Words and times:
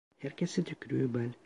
Herkese 0.19 0.63
tükrüğü 0.63 1.13
bal. 1.13 1.31